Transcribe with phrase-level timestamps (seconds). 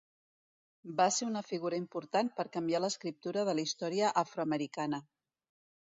[1.01, 5.05] Va ser una figura important per canviar l'escriptura de la història afroamericana.